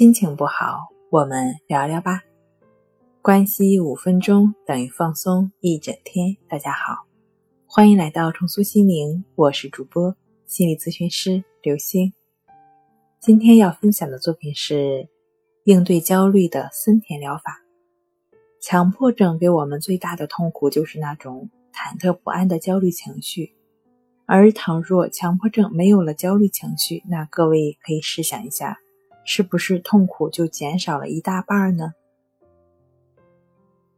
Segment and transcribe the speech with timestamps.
[0.00, 2.22] 心情不好，我们聊聊吧。
[3.20, 6.38] 关系五分钟等于放松一整天。
[6.48, 7.04] 大家好，
[7.66, 10.16] 欢迎来到重塑心灵，我是主播
[10.46, 12.14] 心理咨询师刘星。
[13.20, 15.06] 今天要分享的作品是
[15.64, 17.60] 应对焦虑的森田疗法。
[18.58, 23.52] 强迫症给我们最大的痛苦就是那种忐忑不安的焦虑情绪，
[24.24, 28.78] 而倘若强迫症没有了焦虑情绪，那各位可以试想一下，
[29.32, 31.94] 是不是痛苦就减少了一大半呢？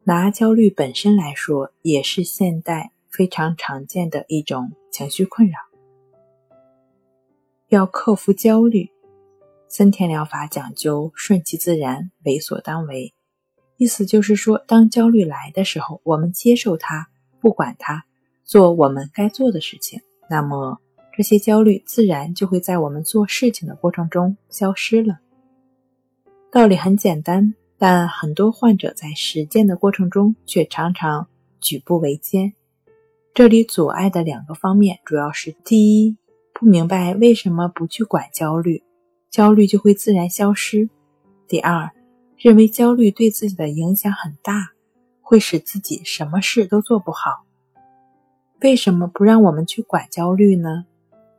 [0.05, 5.55] 拿焦虑本身来说，也是现代非常常见的一种情绪困扰。
[7.69, 8.91] 要克服焦虑，
[9.69, 13.15] 森田疗法讲究顺其自然，为所当为。
[13.79, 17.09] 意思就是说，当焦虑来的时候，我们接受它，
[17.41, 18.05] 不管它，
[18.45, 20.79] 做我们该做的事情，那么
[21.15, 25.19] 这些焦虑自然就会在我们做事情的过程中消失了。
[26.51, 27.55] 道理很简单。
[27.85, 31.27] 但很多患者在实践的过程中却常常
[31.61, 32.53] 举步维艰。
[33.35, 36.17] 这里阻碍的两个方面主要是：第一，
[36.55, 38.85] 不明白为什么不去管焦虑，
[39.31, 40.89] 焦虑就会自然消失；
[41.49, 41.91] 第二，
[42.37, 44.71] 认为焦虑对自己的影响很大，
[45.21, 47.43] 会使自己什么事都做不好。
[48.61, 50.85] 为什么不让我们去管焦虑呢？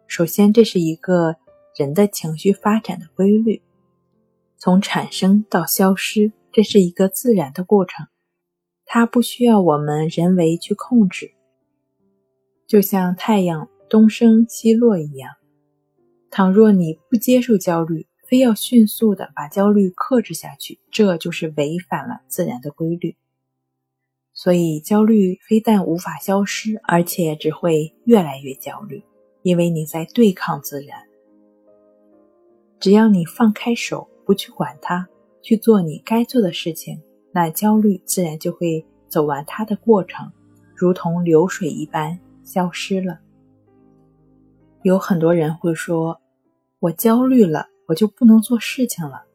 [0.08, 1.36] 首先，这是一个
[1.76, 3.62] 人的情绪发展的规律。
[4.58, 8.08] 从产生到消失，这是一个自然的过程，
[8.86, 11.34] 它不需要我们人为去控制。
[12.68, 15.34] 就像太阳东升西落一样，
[16.30, 23.16] 倘若你不接受焦虑，非要迅速的把焦虑克制下去，这就是违反了自然的规律。
[24.34, 29.04] 所以，焦虑非但无法消失，而且只会越来越焦虑，
[29.44, 30.98] 因为你在对抗自然。
[32.80, 34.10] 只要你放开手。
[34.26, 35.06] 不去管它，
[35.42, 37.02] 去做你该做的事情，
[37.34, 40.32] 那焦虑自然就会走完它的过程，
[40.74, 43.20] 如同流水一般消失了。
[44.82, 46.22] 有很多人会说
[46.80, 49.26] ：“我焦虑了，我就不能做事情了。”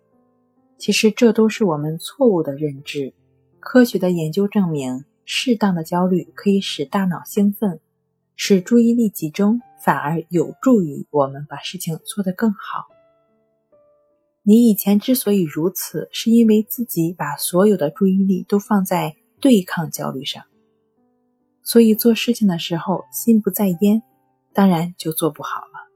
[0.78, 3.12] 其实这都是我们错误的认知。
[3.60, 7.78] 科学的研究证明，适当的焦虑可以使大脑兴奋，
[8.36, 12.86] 使注意力集中，反而有助于我们把事情做得更好。
[14.42, 20.44] 你以前之所以如此，是因为自己把所有的注意力都放在对抗焦虑上，
[21.62, 24.02] 所以做事情的时候心不在焉，
[24.54, 25.88] 当然就做不好了。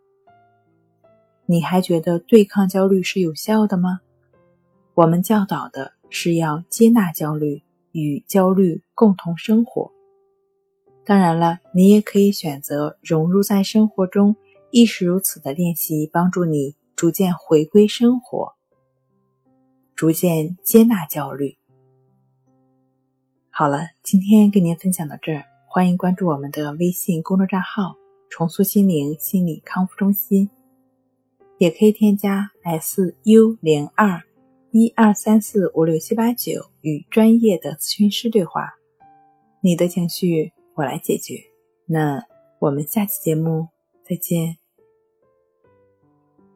[1.46, 4.00] 你还觉得对抗焦虑是有效的吗？
[4.94, 9.90] 我们教导的是要接纳焦虑，与焦虑共同生活。
[11.04, 14.36] 当然了，你也可以选择融入在生活中，
[14.70, 16.76] 亦是如此的练习，帮助你。
[16.94, 18.52] 逐渐回归生活，
[19.96, 21.56] 逐渐接纳焦虑。
[23.50, 27.96] 好了，今天跟您分享到这儿，欢迎关注我们的微信公众账号
[28.30, 30.48] “重塑心灵心理康复中心”，
[31.58, 34.22] 也可以添加 “s u 零二
[34.70, 38.74] 一二三四五六七八九”与专业的咨询师对话。
[39.60, 41.34] 你的情绪我来解决。
[41.86, 42.22] 那
[42.60, 43.68] 我们下期节目
[44.04, 44.61] 再见。